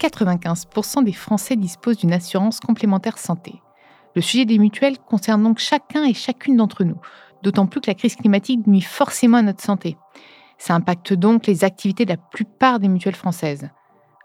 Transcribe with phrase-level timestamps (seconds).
[0.00, 3.60] 95% des Français disposent d'une assurance complémentaire santé.
[4.16, 7.00] Le sujet des mutuelles concerne donc chacun et chacune d'entre nous,
[7.42, 9.96] d'autant plus que la crise climatique nuit forcément à notre santé.
[10.58, 13.68] Ça impacte donc les activités de la plupart des mutuelles françaises.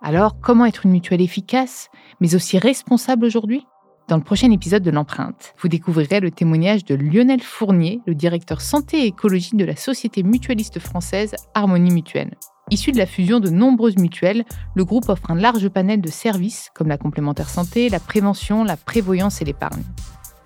[0.01, 3.65] Alors, comment être une mutuelle efficace, mais aussi responsable aujourd'hui?
[4.07, 8.61] Dans le prochain épisode de l'empreinte, vous découvrirez le témoignage de Lionel Fournier, le directeur
[8.61, 12.35] santé et écologie de la société mutualiste française Harmonie Mutuelle.
[12.71, 16.71] Issu de la fusion de nombreuses mutuelles, le groupe offre un large panel de services
[16.73, 19.83] comme la complémentaire santé, la prévention, la prévoyance et l'épargne.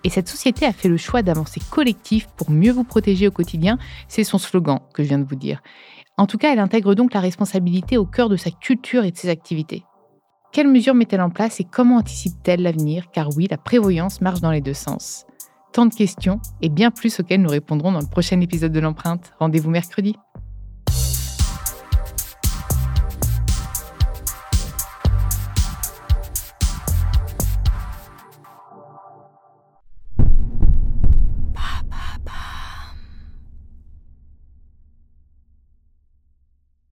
[0.03, 3.77] Et cette société a fait le choix d'avancer collectif pour mieux vous protéger au quotidien,
[4.09, 5.61] c'est son slogan que je viens de vous dire.
[6.17, 9.17] En tout cas, elle intègre donc la responsabilité au cœur de sa culture et de
[9.17, 9.85] ses activités.
[10.51, 13.11] Quelles mesures met-elle en place et comment anticipe-t-elle l'avenir?
[13.11, 15.25] Car oui, la prévoyance marche dans les deux sens.
[15.71, 19.33] Tant de questions et bien plus auxquelles nous répondrons dans le prochain épisode de l'empreinte.
[19.39, 20.15] Rendez-vous mercredi.